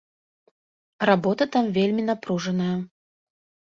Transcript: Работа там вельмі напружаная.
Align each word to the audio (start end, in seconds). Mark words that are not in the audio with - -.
Работа 1.09 1.47
там 1.57 1.65
вельмі 1.77 2.07
напружаная. 2.11 2.75